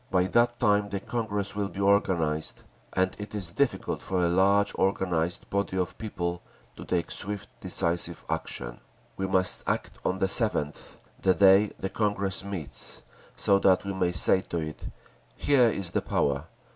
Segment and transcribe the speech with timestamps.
[0.09, 2.63] By that time the Congress will be organised,
[2.93, 6.41] and it is difficult for a large organised body of people
[6.75, 8.79] to take swift, decisive action.
[9.15, 13.03] We must act on the 7th, the day the Congress meets,
[13.35, 14.87] so that we may say to it,
[15.37, 16.45] 'Here is the power!